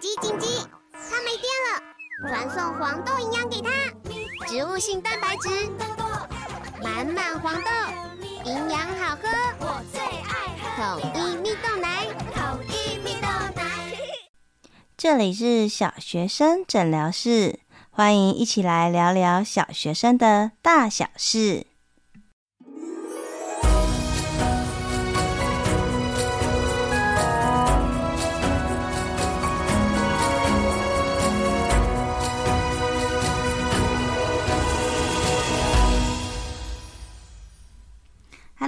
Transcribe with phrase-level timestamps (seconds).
[0.00, 0.46] 紧急紧急！
[0.92, 1.82] 它没电了，
[2.28, 3.70] 传送黄豆营养给它，
[4.46, 5.48] 植物性蛋白质，
[6.80, 7.70] 满满黄豆，
[8.44, 13.26] 营养好喝，我最爱喝统一蜜豆奶，统一蜜豆
[13.56, 13.64] 奶。
[14.96, 17.58] 这里是小学生诊疗室，
[17.90, 21.66] 欢迎一起来聊聊小学生的大小事。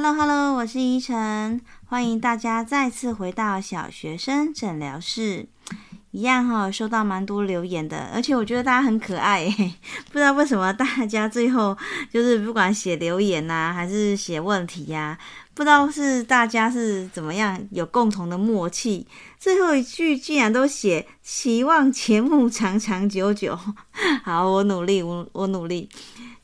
[0.03, 5.47] Hello，Hello，我是依晨，欢迎大家再次回到小学生诊疗室。
[6.11, 9.45] 一样哈、收到蛮多留言的，而且我觉得大家很可爱，
[10.11, 11.77] 不知道为什么大家最后
[12.11, 15.19] 就是不管写留言呐、啊，还是写问题呀、啊，
[15.53, 19.07] 不知道是大家是怎么样有共同的默契，
[19.39, 23.55] 最后一句竟然都写期望节目长长久久。
[24.25, 25.91] 好，我努力，我我努力。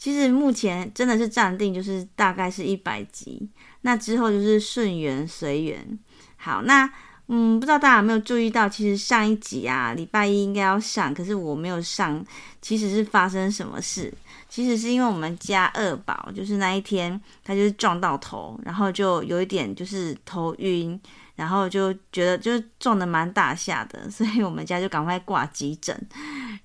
[0.07, 5.99] 其实目前真的是暂定，就是大概是一百集，那之后就是顺缘随缘。
[6.37, 6.89] 好，那
[7.27, 12.25] 嗯，不知道大家有没有注意到，其实上一集啊，礼拜一应该要上，可是我没有上，
[12.63, 14.15] 其实是发生什么事？
[14.49, 21.01] 其实是因为我们家二宝，就是那一天他就是撞到头，然后就有一点就是头晕。
[21.37, 25.95] 然后就觉得就撞得蛮大下的，所以我们家就赶快挂急诊，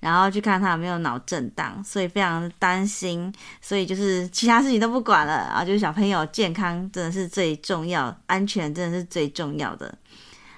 [0.00, 9.94] 然后去看他有没有脑震荡，所以非常担心，所以就是其他事情都不管了啊，就是小朋友健康真的是最重要，安全真的是最重要的。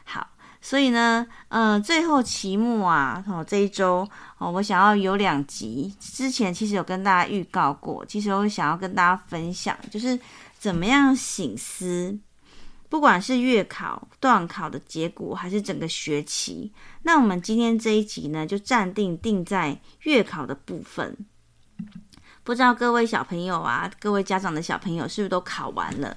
[0.05, 0.25] 好，
[0.61, 10.17] 所以呢，呃，最后期末啊，哦，这一周哦，我想要有两集，之前其实有跟大家预告过，其实我想要跟大家分享，就是
[10.57, 12.17] 怎么样省思。
[12.95, 21.17] 不管是月考、段考的结果，还是整个学期，那我们今天这一集呢，就暂定定在月考的部分。
[22.45, 26.17] 不知道各位小朋友啊，各位家长的小朋友是不是都考完了？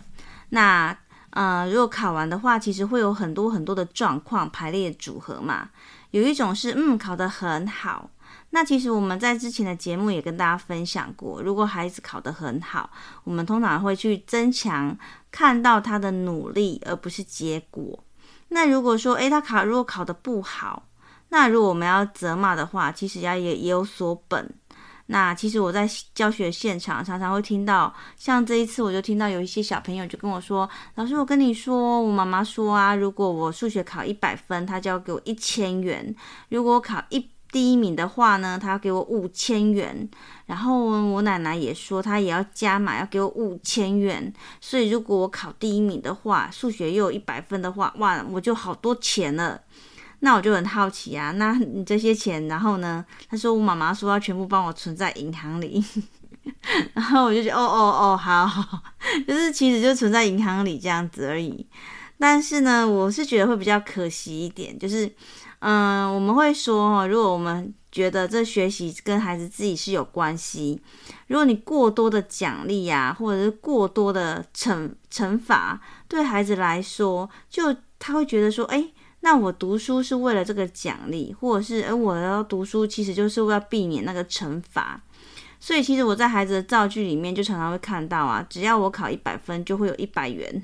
[0.50, 0.96] 那
[1.32, 5.72] 呃，如果考完的话，其实会有很多很多的状况排列组合嘛。
[6.12, 8.12] 有一种是嗯，考得很好。
[8.52, 12.90] 那其实我们在之前的节目也跟大家分享过，如果孩子考得很好，
[13.26, 14.98] 我们通常会去增强
[15.30, 18.04] 看到他的努力，而不是结果。
[18.48, 20.88] 那如果说，诶，他考如果考得不好，
[21.28, 24.50] 那如果我们要责骂的话，其实要也也有所本。
[25.08, 36.14] 那其实我在教学现场常常会听到，像这一次我就听到有一些小朋友就跟我说：“老师，我跟你说，我妈妈说啊，如果我数学考一百分，她就要给我一千元；
[36.48, 40.08] 如果我考一。”第一名的话呢，他要给我五千元。
[40.46, 44.32] 然后我奶奶也说，她也要加码，要给我五千元。
[44.62, 49.60] 所以如果我考第一名的话，数学又有一百分的话，哇，我就好多钱了。
[50.20, 53.04] 那我就很好奇啊，那你这些钱，然后呢？
[53.28, 55.84] 他说我妈妈说要全部帮我存在银行里。
[56.94, 58.48] 然后我就觉得，哦哦哦，好，
[59.28, 61.66] 就是其实就存在银行里这样子而已。
[62.20, 65.12] 但是呢，我是觉得会比较可惜一点，就是。
[65.60, 70.80] 嗯，我们会说哈，如果我们觉得这学习跟孩子自己是有关系，
[71.28, 78.92] 如果你过多的奖励呀，或者是过多的惩惩罚，对孩子来说，就他会觉得说，哎，
[79.22, 85.02] 那我读书是为了这个奖励，或者是，哎，我要读书其实就是为了避免那个惩罚。
[85.60, 90.62] 所以，其实我在孩子的造句里面就常常会看到啊，只要我考一百分，就会有一百元。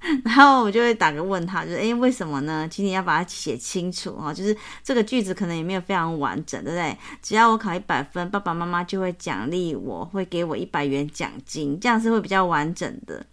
[0.24, 2.68] 然后我就会打个问号，就是诶，为什么呢？
[2.70, 6.96] 请你要把它写清楚哈，就是这个句子可能也没有非常完整，对不对？
[7.22, 13.24] 只要我考一百分，爸爸妈妈就会奖励我，会给我一百元奖金，这样是会比较完整的。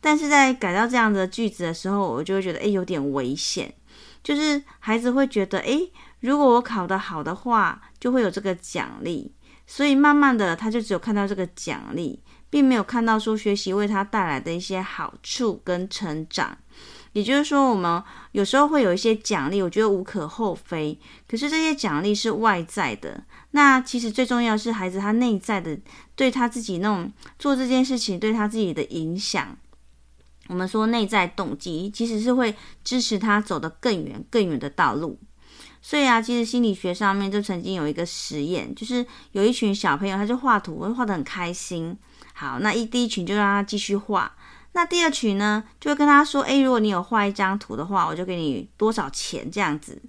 [0.00, 3.72] 但是在改到这样的句子的时候，我就会觉得诶，有点危险，
[4.22, 9.32] 就是孩子会觉得诶，如果我考得好的话，就会有这个奖励，
[9.66, 12.20] 所以慢慢的他就只有看到这个奖励。
[12.50, 16.56] 并没有看到说学习为他带来的一些好处跟成长，
[17.12, 20.98] 也就是说，我们有时候会有一些奖励，我觉得无可厚非。
[21.28, 25.78] 可是这些奖励是外在的，那其实最重要是孩子他内在的
[26.14, 29.56] 对他自己那种做这件事情对他自己的影响。
[30.48, 35.18] 我们说内在动机其实是会支持他走得更远更远的道路。
[35.82, 41.96] 所以啊，其实心理学上面就曾经有一个实验，就是有一群小朋友，他就画图，画得很开心。
[42.38, 44.30] 好，那一第一群就让他继续画。
[44.70, 50.00] 那第二群呢，就会跟他说：“诶，如果你有画一张图的话，我就给你多少钱这样子。”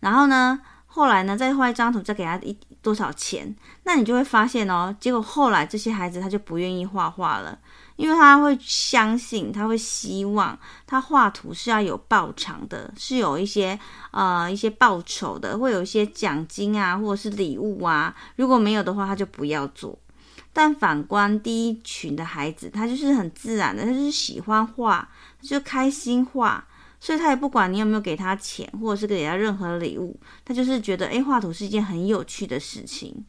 [0.00, 3.54] 然后呢，后来呢，再画一张图，再给他一多少钱。
[3.82, 7.58] 那你就会发现哦，结果后来这些孩子他就不愿意画画了，
[7.96, 13.78] 因为他会相信，他会希望他画图是要有报偿的，是有一些
[14.10, 18.14] 呃一些报酬的，会有一些奖金啊，或者是礼物啊。
[18.36, 19.98] 如果没有的话，他就不要做。
[20.54, 25.06] 但反观第一群的孩子，他就是很自然的，他就是喜欢画，
[25.42, 26.64] 他就开心画，
[27.00, 33.24] 所以他也不管你有没有给他钱，或者是给他任何礼物，他就是觉得，诶，画图是一件很有趣的事情。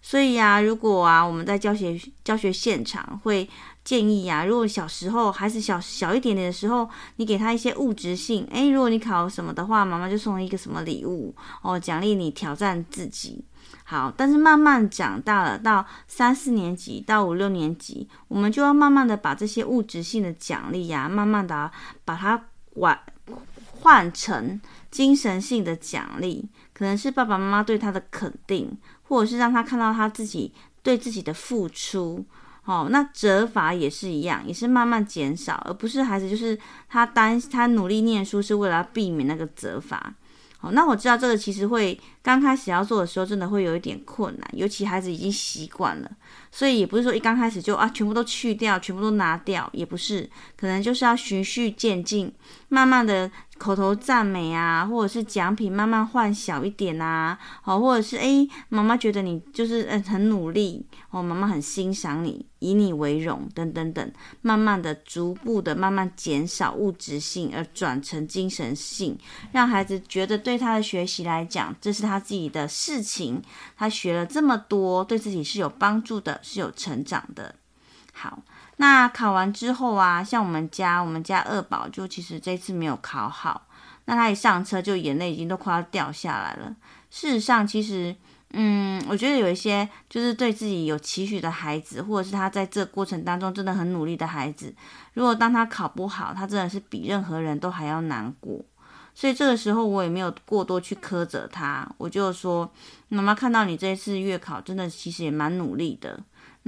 [0.00, 3.48] 所以呀、啊，如果啊，我们在教学教学现场会
[3.84, 13.44] 建议呀、啊，如果小时候孩子小小一点点的时候，你给他一些物质性，诶，如果你考什么的话，妈妈就送一个什么礼物哦，奖励你挑战自己。
[13.90, 21.70] 好，但是慢慢长大了，到三四年级到五六年级，我们就要慢慢的把这些物质性的奖励呀，慢慢的
[22.04, 22.44] 把它
[22.74, 23.00] 换
[23.80, 28.76] 换成精神性的奖励，可能是爸爸妈妈对他的肯定。
[29.04, 30.52] 或者是让他看到他自己
[30.82, 32.22] 对自己的付出，
[32.66, 36.58] 哦，那责罚也是一样，也是慢慢减少，而不是孩子就是
[36.90, 40.12] 他担他努力念书是为了避免那个责罚。
[40.60, 46.10] 好，那我知道这个其实会刚开始要做的时候，真的会有一点困难，尤其孩子已经习惯了，
[46.50, 52.32] 所以也不是说一刚开始就啊全部都去掉，全部都拿掉，也不是，可能就是要循序渐进，
[52.68, 53.30] 慢慢的。
[53.58, 69.18] 口头赞美啊，或者是奖品慢慢换小一点啊，好，或者是诶，妈妈觉得你就是嗯很努力哦，妈妈很欣赏你，以你为荣等等等，慢慢的、逐步的、慢慢减少物质性，而转成精神性，
[69.52, 73.42] 让孩子觉得对他的学习来讲，这是他自己的事情，
[73.76, 77.54] 他学了这么多，对自己是有帮助的，是有成长的。
[78.18, 78.42] 好。
[78.76, 83.66] 那考完之后啊，像我们家，我们家二宝就其实这次没有考好。
[84.06, 86.74] 那他一上车就眼泪已经都快要掉下来了。
[87.10, 88.14] 事实上，其实，
[88.52, 94.74] 嗯，我觉得有一些就是对自己有期许的孩子，或者是他在这过程当中真的很努力的孩子，
[95.12, 98.64] 如果当他考不好，他真的是比任何人都还要难过。
[99.14, 102.70] 所以这个时候我也没有过多去苛责他，我就说，
[103.08, 106.18] 妈妈看到你这一次月考真的其实也蛮努力的。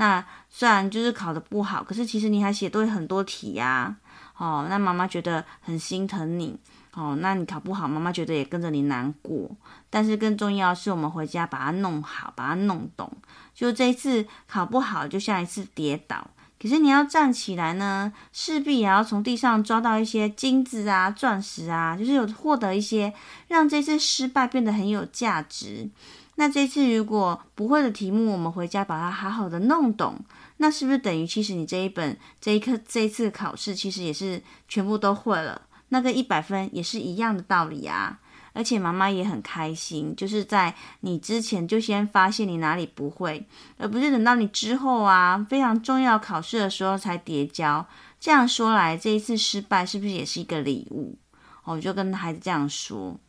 [0.00, 3.94] 那虽然就是考得不好，可是其实你还写对很多题呀，
[4.38, 6.58] 哦，那妈妈觉得很心疼你，
[6.94, 9.54] 哦，那你考不好，妈妈觉得也跟着你难过。
[9.90, 13.12] 但是更重要的是，我们回家把它弄好，把它弄懂。
[13.54, 16.26] 就这一次考不好，就像一次跌倒，
[16.58, 23.12] 可是你要站起来呢，势必也要从地上抓到一些金子啊、钻石啊，就是有获得一些，
[23.48, 25.90] 让这次失败变得很有价值。
[26.40, 30.18] 那这次如果不会的题目，我们回家把它好好的弄懂，
[30.56, 35.60] 那是不是等于其实你这一本这一课这一次考试其实也是全部都会了？
[35.90, 38.18] 那个一百分也是一样的道理啊！
[38.54, 43.46] 而且妈妈也很开心，就是在你之前就先发现你哪里不会，
[43.76, 47.86] 而不是等到你之后啊非常重要考试的时候才叠交。
[48.18, 51.18] 这样说来，这一次失败是不是也是一个礼物？
[51.64, 53.20] 我就跟孩子这样说。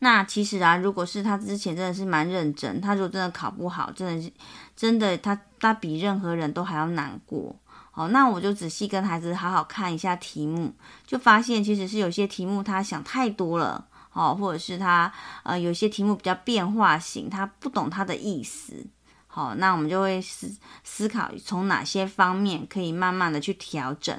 [0.00, 4.32] 那其实啊，如果是他之前真的是蛮认真，他如果真的考不好，真的是
[4.76, 7.54] 真的他他比任何人都还要难过。
[7.94, 10.72] 哦，那我就仔细跟孩子好好看一下题目，
[11.04, 15.12] 就发现其实是有些题目他想太多了，哦，或者是他
[15.42, 18.86] 呃有些题目比较变化型，他不懂他的意思。
[19.26, 24.18] 好，那我们就会思思考从哪些方面可以慢慢的去调整。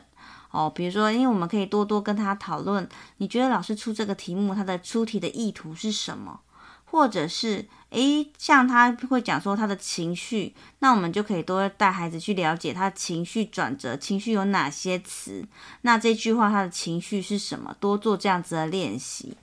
[0.52, 2.88] 哦，比如说，因为我们可以多多跟他讨论，
[3.18, 6.40] 你觉得老师出这个题目，他的出题的意图是什么？
[6.86, 15.48] 或者是，诶，像他会讲说他的情绪，那我们就可以多带孩子去了解他情绪转折，情绪有哪些词？
[15.82, 17.76] 那这句话他的情绪是什么？
[17.80, 19.38] 多做这样子的练习。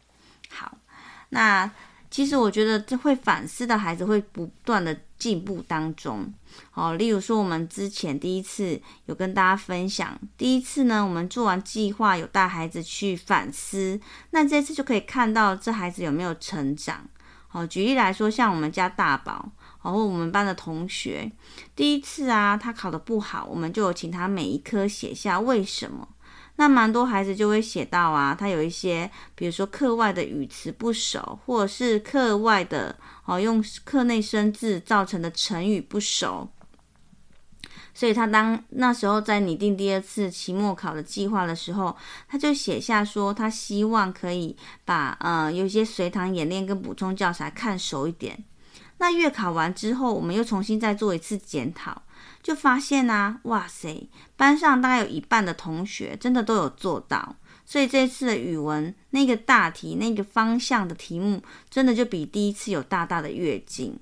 [0.50, 0.76] 好，
[1.28, 1.70] 那。
[2.16, 6.32] 其实我觉得，这会反思的孩子会不断的进步当中。
[6.72, 17.06] 哦，例如说，我们之前第一次有跟大家分享，第一次呢，我们做完计划，有带孩子去反思，那这次就可以看到这孩子有没有成长。
[17.52, 21.30] 哦，举例来说，像我们家大宝，然后我们班的同学，
[21.74, 26.08] 第一次啊，他考的不好，我们就有请他每一科写下为什么。
[26.56, 32.96] 那蛮多孩子就会写到啊，他有一些，比如说课外的语词不熟，或者是课外的
[33.26, 36.48] 哦，用课内生字造成的成语不熟，
[37.92, 41.94] 所以他当那时候在拟定第二次期末考的计划的时候，
[42.26, 48.44] 他就写下说，他希望可以把呃有些随堂演练跟补充教材看熟一点。
[48.98, 52.02] 那月考完之后，我们又重新再做一次检讨。
[52.42, 57.34] 就发现啊，哇塞，班上大概有一半的同学真的都有做到，
[57.64, 63.98] 所以这次的语文那个大题那个方向的题目，真的就比第一次有大大的跃进。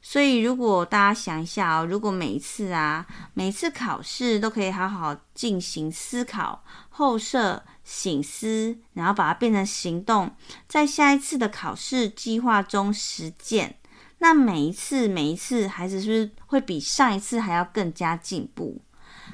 [0.00, 10.34] 所以，如果大家想一下哦，如果每一次啊，每次考试都可以好好进行思考、后设、省思，然后把它变成行动，
[10.66, 13.76] 在下一次的考试计划中实践，
[14.22, 18.80] 那每一次、每一次，孩子是不是会比上一次还要更加进步？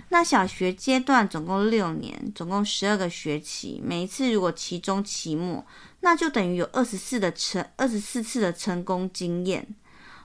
[0.09, 5.63] 那小学阶段总共六年，总共十二个学期，每一次如果期中、期末，
[6.01, 9.69] 那就等于有二十四的成二十四次的成功经验。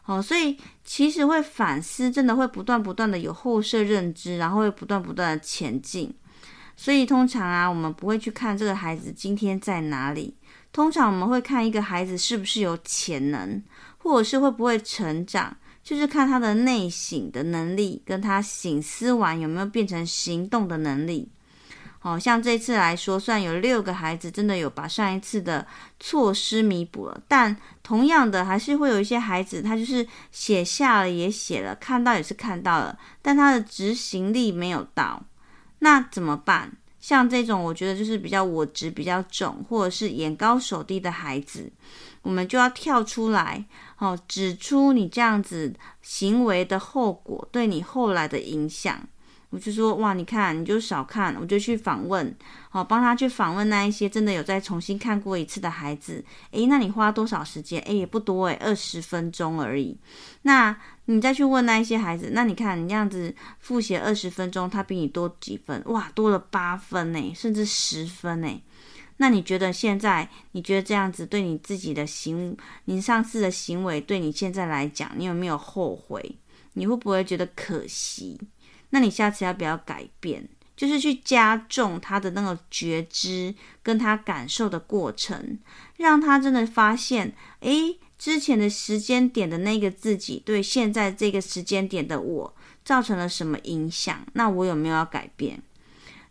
[0.05, 6.13] 哦，所以其实会反思，真的会不断不断的有后设认知，然后会不断不断的前进。
[6.77, 10.33] 所以通常啊，我们不会去看这个孩子今天在哪里，
[10.71, 13.61] 通常我们会看一个孩子是不是有潜能，
[14.03, 21.31] 或者是会不会成长，就是看他的内省的能力，跟他醒思完有没有变成行动的能力。
[21.99, 25.65] 好像这次来说，虽然有六个孩子真的有把上一次的
[26.01, 35.23] 错失弥补了，但同样的还是会有一些孩子，他就是写下了也写了，看到也是看到了，但他的执行力没有到，
[35.79, 36.73] 那怎么办？
[37.03, 41.69] 像这种我觉得就是比较我执比较重，或者是眼高手低的孩子，
[42.21, 43.65] 我们就要跳出来，
[43.97, 49.05] 哦，指出你这样子行为的后果对你后来的影响。
[49.53, 52.35] 我就说哇，你看，你就少看，我就去访问，
[52.71, 56.25] 好，帮他去访问那一些真的有再重新看过一次的孩子。
[56.49, 57.79] 诶，那你花多少时间？
[57.83, 59.95] 诶，也不多诶，二十分钟而已。
[60.41, 65.83] 那你再去问那一些孩子，那你看你这样子复习二十分钟，他比你多几分？
[65.85, 68.59] 哇，多了八分呢，甚至十分呢。
[69.17, 76.39] 那你觉得现在，你觉得这样子对你自己的行，你上次的行为对你现在来讲，你有没有后悔？
[76.73, 78.41] 你会不会觉得可惜？
[78.93, 80.47] 那你下次要不要改变？
[80.75, 85.57] 就是去加重他的那个觉知，跟他感受的过程，
[85.97, 94.25] 让他真的发现，诶，之前的时间点的那个自己，对现在这个时间点的我，造成了什么影响？
[94.33, 95.61] 那我有没有要改变？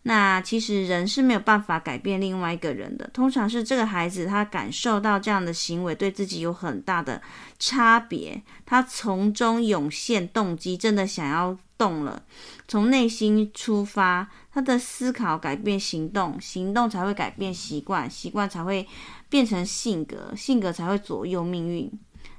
[0.04, 7.22] 那其实人是没有办法改变另外一个人的，通常是这个孩子他感受到这样的行为对自己有很大的
[7.58, 12.20] 差别，他从中涌现动机，真的想要动了，
[12.66, 18.84] 从内心出发，他的思考改变行动，行动才会改变习惯，习惯才会
[19.28, 21.88] 变成性格，性格才会左右命运。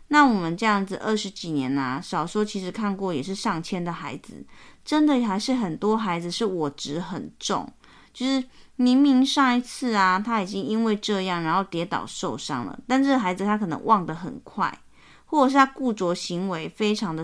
[0.10, 4.46] 那我们这样子二十几年啊，少说其实看过也是上千的孩子。
[4.86, 7.72] 真的还是很多孩子是我执很重，
[8.13, 8.44] 就是
[8.75, 14.78] 明明上一次啊，他已经因为这样然后跌倒受伤了，但这孩子他可能忘得很快，
[15.25, 17.24] 或者是他固着行为非常的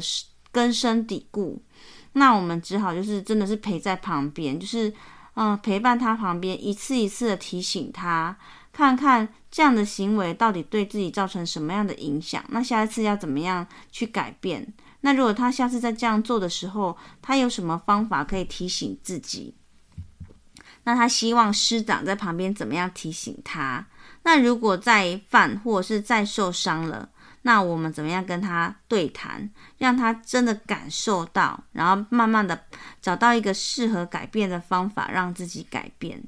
[0.51, 1.61] 根深蒂固，
[2.13, 4.93] 那我们只好就是真的是陪在旁边，就是
[5.35, 8.37] 嗯陪伴他旁边，一次一次的提醒他，
[8.71, 14.73] 看看这样的行为到底对自己造成什么样的影响，那下一次要怎么样去改变。
[15.01, 19.55] 那如果他下次再这样做的时候，他有什么方法可以提醒自己？
[20.83, 23.85] 那他希望师长在旁边怎么样提醒他？
[24.23, 27.07] 那如果再犯或者是再受伤了，
[27.43, 32.61] 那我们怎么样跟他对谈，让他真的感受到，然后慢慢的
[33.01, 36.21] 找到一个适合改变的方法，让自己改变。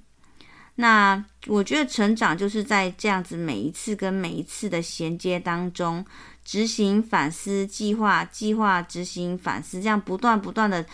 [0.75, 6.03] 那我觉得成长就是在这样子每一次跟每一次的衔接当中。
[6.43, 10.85] 执行、反思、计划、计划、执行、反思，这样不断不断的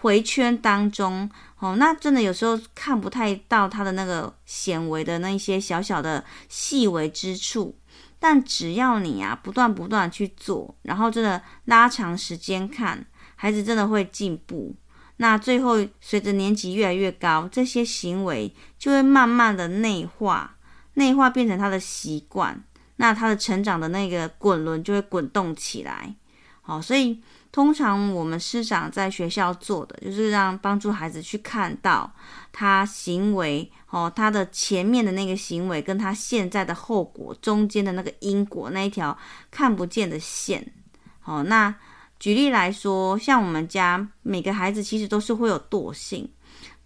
[0.00, 7.76] 回圈当中，哦，那真的有时候看不太到他的那个显微的那一些小小的细微之处，
[8.18, 13.06] 但只要你啊不断不断去做，然后真的拉长时间看，
[13.36, 14.74] 孩子真的会进步。
[15.20, 20.56] 那最后随着年级越来越高，这些行为就会慢慢的内化，
[20.94, 22.62] 内化变成他的习惯。
[22.98, 26.14] 那他的成长的那个滚轮就会滚动起来，
[26.60, 32.12] 好，所以通常我们师长在学校做的就是让帮助孩子去看到
[32.52, 39.16] 他行为，哦，他的前面的那个行为跟他现在的后果中间的那个因果那一条
[39.50, 40.72] 看不见的线，
[41.20, 41.74] 好，那
[42.18, 46.28] 举例来说，像我们家每个孩子其实都是会有惰性。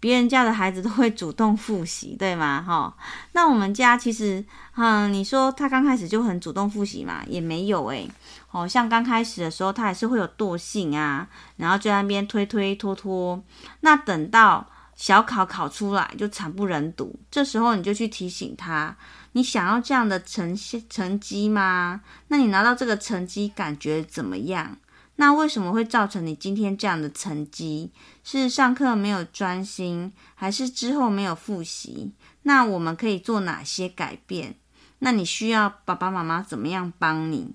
[0.03, 2.61] 别人家的孩子都会主动复习，对吗？
[2.67, 2.93] 哈，
[3.31, 4.43] 那我们家其实，
[4.75, 8.11] 嗯，你说他刚开始就很主动复习嘛，也没有诶。
[8.51, 13.41] 哦，像刚开始的时候，他还是会有惰性啊，然后就在那边推推拖拖。
[13.79, 17.17] 那等到小考考出来，就惨不忍睹。
[17.31, 18.93] 这时候你就去提醒他，
[19.31, 20.53] 你想要这样的成
[20.89, 22.01] 成绩吗？
[22.27, 24.75] 那你拿到这个成绩感觉怎么样？
[25.15, 27.91] 那为什么会造成你今天这样的成绩？
[28.23, 32.11] 是上课没有专心，还是之后没有复习？
[32.43, 34.55] 那我们可以做哪些改变？
[34.99, 37.53] 那你需要爸爸妈妈怎么样帮你？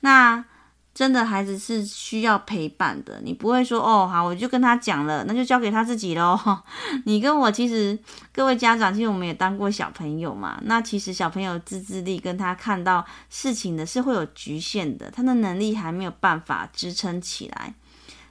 [0.00, 0.44] 那
[0.92, 6.38] 真的孩子是需要陪伴的，你不会说哦好，我就跟他讲了，那就交给他自己喽。
[7.06, 7.98] 你跟我其实
[8.32, 10.60] 各位家长，其实我们也当过小朋友嘛。
[10.64, 17.74] 那其实小朋友自制力跟他看到事情的是会有局限的，他的能力还没有办法支撑起来。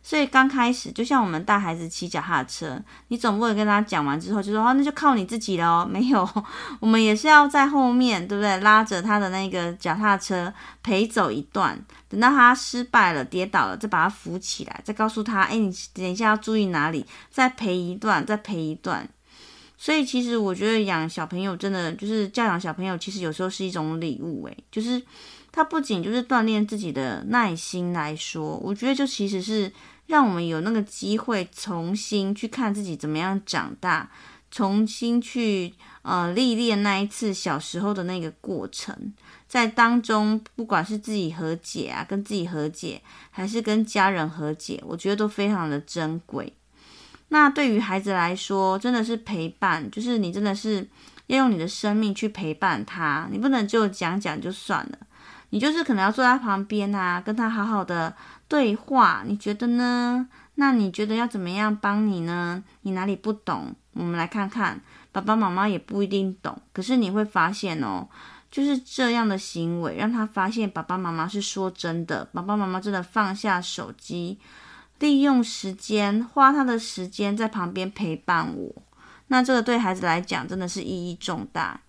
[0.10, 5.88] 所以刚开始，就像我们带孩子骑脚踏车，你总不会跟他讲完之后就说哦，那就靠你自己了哦。
[5.88, 6.28] 没有，
[6.82, 8.58] 我们也是要在后面，对不对？
[8.62, 10.51] 拉着他的那个脚踏车
[10.82, 19.08] 陪走一段，等到他失败了、跌倒了，再把他扶起来，再告诉他，哎，你等一下要注意哪里，再陪一段，再陪一段。
[19.78, 25.00] 所以其实我觉得养小朋友真的就是教养小朋友，其实有时候是一种礼物，诶，就是。
[25.51, 29.70] 他不仅就是锻炼自己的耐心来说，我觉得就其实是
[30.10, 34.10] 让我们有那个机会重新去看自己怎么样长大，
[34.50, 39.13] 重新去呃历练那一次小时候的那个过程，
[39.48, 43.00] 在当中不管是自己和解啊，跟自己和解，
[43.30, 46.51] 还是跟家人和解，我觉得都非常的珍贵。
[47.28, 50.88] 那对于孩子来说，真的是陪伴，就是你真的是
[51.28, 54.98] 要用你的生命去陪伴他，你不能就讲讲就算了。
[55.51, 58.15] 你就是可能要坐在旁边啊，跟他好好的
[58.48, 60.27] 对话，你觉得呢？
[60.56, 62.63] 那你觉得要怎么样帮你呢？
[62.82, 63.74] 你哪里不懂？
[63.94, 64.79] 我们来看看，
[65.12, 68.08] 爸爸妈妈也不一定懂，可是你会发现哦，
[68.51, 74.38] 就是这样的行为，让他发现爸爸妈妈是说真的，爸爸妈妈真的放下手机，
[75.00, 78.75] 利用时间，花他的时间在旁边陪伴我。
[79.27, 81.79] 那这个对孩子来讲真的是意义重大。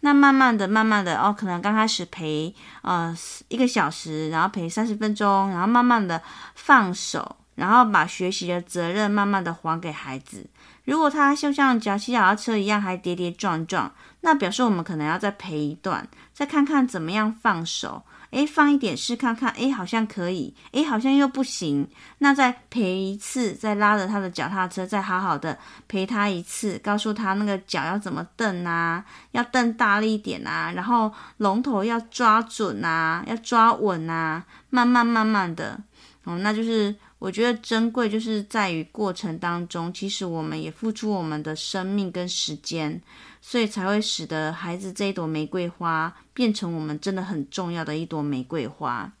[0.00, 3.16] 那慢慢的、慢慢的哦，可能刚开始陪呃
[3.48, 6.22] 一个小时，然后陪三十分钟，然后慢慢的
[6.54, 10.48] 放手，然后把学习的责任慢慢的还给孩子。
[10.84, 13.92] 如果他就像脚骑脚踏车一样还跌跌撞撞，
[14.22, 18.02] 那表示我们可能要再陪一段，再看看怎么样放手。
[18.30, 21.88] 诶，放一点试看看，诶，好像可以，诶，好像又不行。
[22.18, 25.58] 那再陪一次，再拉着他的脚踏车，再好好的
[25.88, 35.76] 陪他一次，告诉他那个脚要怎么蹬啊，要蹬大力一点啊，然后龙头要抓准啊，要抓稳啊，慢慢慢慢的，
[36.24, 43.00] 哦，那就是我觉得珍贵，就是在于过程当中，其实我们也付出我们的生命跟时间。
[43.42, 49.12] 所以才会使得孩子这一朵玫瑰花变成我们真的很重要的一朵玫瑰花。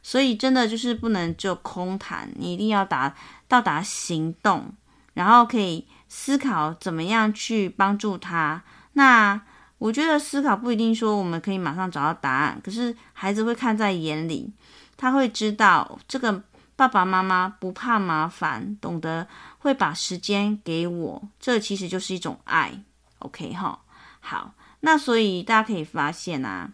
[0.00, 3.12] 所以真的就是不能就空谈，你一定要达
[3.48, 4.72] 到达行动，
[5.14, 8.62] 然后可以思考怎么样去帮助他。
[8.92, 9.40] 那
[9.78, 14.52] 我觉得思考不一定说我们可以马上找到答案，可是孩子会看在眼里，
[14.96, 16.44] 他会知道这个
[16.76, 19.26] 爸爸妈妈不怕麻烦，懂得
[19.58, 22.72] 会把时间给我，这其实就是一种爱。
[23.20, 23.78] OK 哈，
[24.20, 24.52] 好，
[24.84, 26.70] 那所以大家可以发现啊，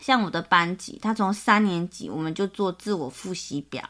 [0.00, 3.86] 像我的班级，他从三年级我们就做自我复习表，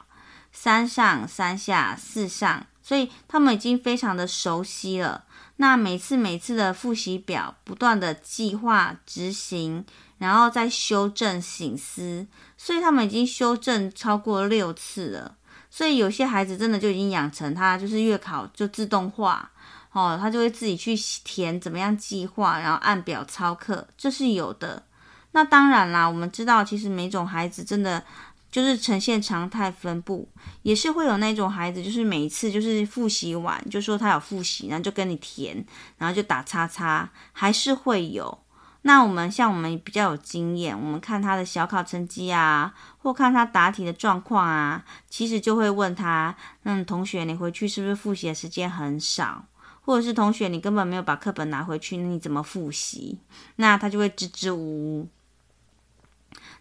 [0.51, 5.25] 三上三下四上，所以他们已经非常的熟悉了。
[5.57, 9.85] 那每次每次的复习表，不断的计划执行，
[10.19, 15.37] 然后再修正醒思，所以他们已经修正超过六次了。
[15.71, 19.52] 所以有些孩子真的就已经养成他就是月考就自动化。
[19.93, 24.83] 哦，他就会自己去填怎么样计划，然后按表操课，这是有的。
[25.33, 28.03] 那当然啦，我们知道，其实每种孩子真的
[28.51, 30.29] 就是呈现常态分布，
[30.63, 35.65] 也是会有那种孩子，就是每一次就是复习完就说他有复习，然后就跟你填，
[35.99, 38.39] 然后就打叉叉，还是会有。
[38.85, 49.45] 那我们像我们比较有经验，我们看他的小考成绩啊，或看他答题的状况啊，其实就会问他，嗯，同学，你回去是不是复习的时间很少？
[49.85, 53.19] 或者是同学，你根本没有把课本拿回去，那你怎么复习？
[53.57, 55.09] 那他就会支支吾吾。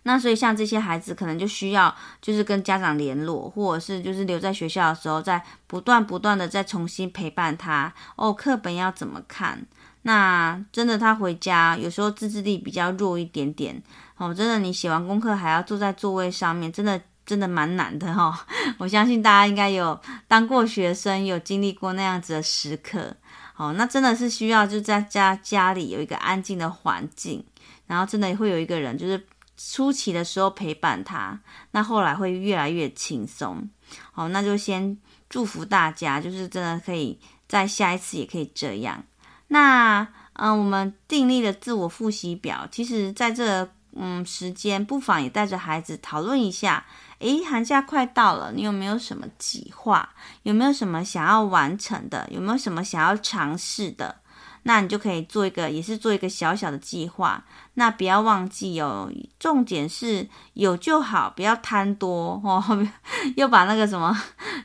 [0.03, 7.93] 那所以像这些孩子，可能就需要就是跟家长联络，或者是就是留在学校的时候，再不断不断的再重新陪伴他。
[8.15, 9.65] 哦，课本要怎么看？
[10.01, 13.81] 那真的他回家有时候自制力比较弱一点点。
[14.17, 16.99] 哦，真的你写完功课还要坐在座位上面，真的。
[17.32, 18.38] 真的蛮难的哈、哦，
[18.78, 23.15] 我相信大家应该有当过学生，有经历过那样子的时刻。
[23.56, 27.41] 哦，那真的是需要就在家家里有一个安静的环境，
[27.88, 31.39] 然后真的会有一个人，就是初期的时候陪伴他，
[31.72, 33.70] 那后来会越来越轻松。
[34.12, 34.98] 好，那就先
[35.30, 37.17] 祝福大家，就是真的可以
[37.48, 39.02] 在下一次也可以这样。
[39.48, 46.86] 那嗯，我们订立了自我复习表，其实在这嗯时间，不妨也带着孩子讨论一下。
[47.21, 50.10] 诶，寒假快到了，你有没有什么计划？
[50.43, 52.27] 有没有什么想要完成的？
[52.31, 54.17] 有没有什么想要尝试的？
[54.63, 57.43] 那你就可以做一个，也是做一个小小的计划。
[57.75, 62.88] 那不要忘记哦，重点是有就好，不要贪多哦。
[63.38, 64.15] 又把那个什么，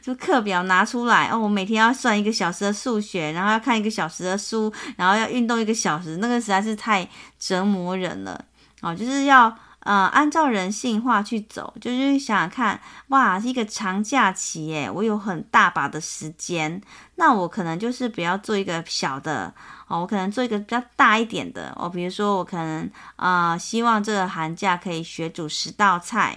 [0.03, 8.45] 就课表拿出来哦，我每天要算一个小时的数学，然后要看一个小时的书，然后要运动一个小时，那个实在是太折磨人了
[8.81, 8.95] 哦。
[8.95, 9.55] 就是要。
[9.87, 16.83] 呃，按照人性化去走，就是想想看，哇，是一个长假期耶，我有很大把的时间，
[17.15, 19.55] 那我可能就是不要做一个小的
[19.87, 26.37] 哦，我可能做一个比较大一点的哦，比如说我可能呃，希望这个寒假可以学煮十道菜，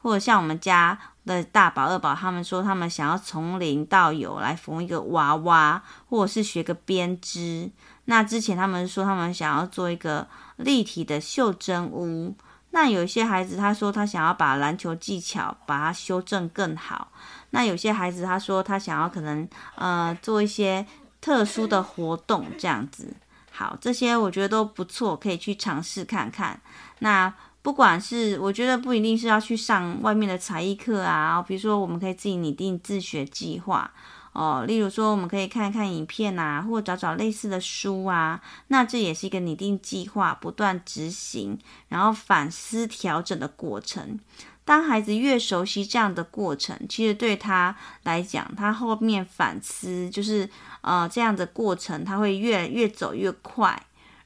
[0.00, 7.68] 或者像我们家的大宝二宝他们说，他们想要从零到有来缝一个娃娃，或者是学个编织。
[8.04, 12.36] 那之前他们说他们想要做一个立体的袖珍屋。
[12.74, 17.12] 那有些孩子他说他想要把篮球技巧把它修正更好。
[17.50, 20.84] 那有些孩子他说他想要可能呃做一些
[21.20, 23.14] 特殊的活动这样子。
[23.52, 26.60] 好，这些我觉得都不错，可以去尝试看看。
[26.98, 27.32] 那
[27.62, 33.88] 不管是我觉得不一定是要去上外面的才艺课啊，比如说我们可以自己拟定自学计划。
[34.34, 38.42] 哦，例如说，我们可以看一看影片啊，或找找类似的书啊。
[38.66, 41.56] 那这也是一个拟定计划、不断执行，
[41.88, 44.18] 然后反思调整的过程。
[44.64, 53.80] 当孩子越熟悉这样的过程，其实对他来讲，他后面反思就是呃这样的过程，他会越越走越快，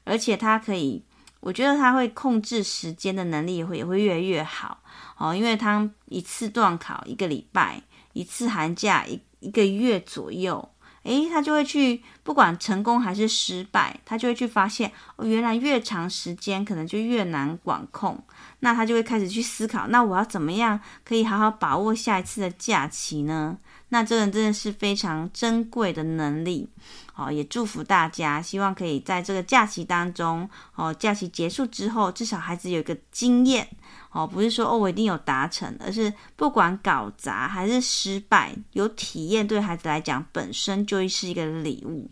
[0.05, 1.03] 而且他可以，
[1.41, 4.79] 我觉得他会控制时间的能力也会也会越来越好。
[5.17, 9.21] 哦，因为他一次段考一个礼拜，一次寒假一。
[9.39, 10.69] 一个月左右，
[11.03, 18.21] 诶，他就会去，不管成功还是失败，他就会去发现，哦，原来越长时间可能就越难管控。
[18.59, 23.57] 那他就会开始去思考，那我要怎么样可以好好把握下一次的假期呢？
[23.89, 26.69] 那这个真的是非常珍贵的能力。
[27.13, 33.67] 好，也祝福大家，希望可以在这个假期当中，哦，假期结束之后，至少孩子有一个经验。
[34.11, 42.09] 哦，不是说哦，我一定有达成，而是不管搞砸还是失败，有体验对孩子来讲本身就是一个礼物。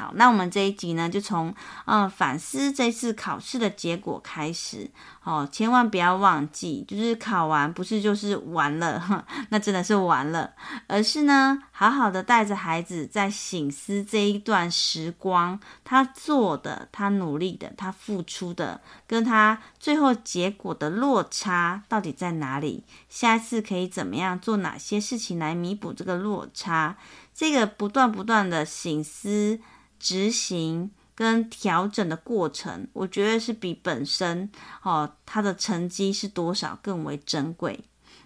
[0.00, 4.90] 好，那我们这一集呢，就从嗯反思这次考试的结果开始。
[5.22, 10.54] 哦，千万不要忘记，就是考完不是就是完了， 那真的是完了，
[10.86, 22.82] 而是呢，好好的带着孩子在醒思这一段时光，他做的、他努力的、他付出的，跟他最后结果的落差到底在哪里？
[23.10, 26.96] 下一次可以怎么样做哪些事情来弥补这个落差？
[27.34, 29.60] 这个不断不断的醒思。
[30.00, 34.50] 执行跟调整的过程，我觉得是比本身
[34.82, 37.78] 哦，他的成绩是多少更为珍贵。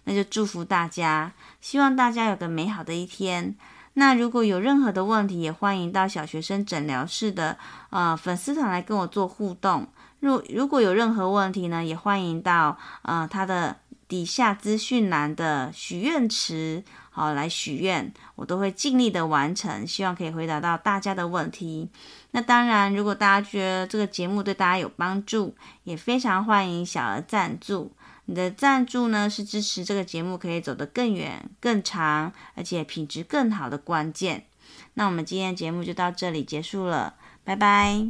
[0.05, 3.57] 那就祝福大家，希望大家有个美好的一天。
[3.95, 7.57] 那如果有任何的问题，也欢迎到小学生诊疗室的
[7.91, 9.87] 呃粉丝团来跟我做互动。
[10.21, 16.85] 如如果有任何问题呢，也欢迎到呃他的底下资讯栏的许愿池。
[17.17, 21.89] 好，来许愿，我都会尽力的完成，希望可以回答到大家的问题。
[22.33, 27.93] 那当然，如果大家觉得这个节目对大家有帮助，也非常欢迎小额赞助。
[28.25, 34.47] 你的赞助呢，是支持这个节目可以走得更远、更长，而且品质更好的关键。
[34.95, 38.09] 那我们今天节目就到这里结束了，拜拜。